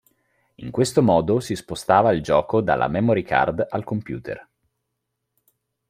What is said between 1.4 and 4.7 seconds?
spostava il gioco dalla memory card al computer.